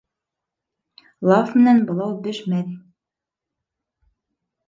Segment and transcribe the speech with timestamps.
[1.31, 2.73] Лаф менән былау бешмәҫ.